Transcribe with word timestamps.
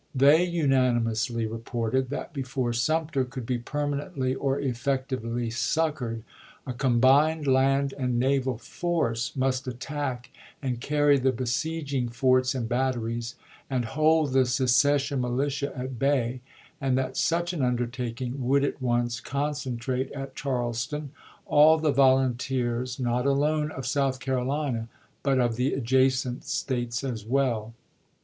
They 0.15 0.43
unanimously 0.43 1.45
reported 1.45 2.09
that 2.09 2.33
before 2.33 2.73
Sumter 2.73 3.23
could 3.23 3.45
be 3.45 3.59
permanently 3.59 4.33
or 4.33 4.59
effectively 4.59 5.51
succored 5.51 6.23
a 6.65 6.73
combined 6.73 7.45
land 7.45 7.93
and 7.95 8.19
naval 8.19 8.57
force 8.57 9.35
must 9.35 9.67
attack 9.67 10.31
and 10.59 10.81
carry 10.81 11.19
the 11.19 11.31
besieging 11.31 12.09
forts 12.09 12.55
and 12.55 12.67
batteries, 12.67 13.35
and 13.69 13.85
hold 13.85 14.33
the 14.33 14.47
secession 14.47 15.21
militia 15.21 15.71
at 15.77 15.99
bay, 15.99 16.41
and 16.81 16.97
that 16.97 17.15
such 17.15 17.53
an 17.53 17.61
undertaking 17.61 18.43
would 18.43 18.63
at 18.63 18.81
once 18.81 19.19
concentrate 19.19 20.11
at 20.13 20.33
Charles 20.35 20.83
ton 20.87 21.11
all 21.45 21.77
the 21.77 21.91
volunteers, 21.93 22.99
not 22.99 23.27
alone 23.27 23.69
of 23.71 23.85
South 23.85 24.19
Carolina, 24.19 24.89
but 25.21 25.37
of 25.39 25.57
the 25.57 25.75
adjacent 25.75 26.43
States 26.43 27.03
as 27.03 27.23
well. 27.23 27.75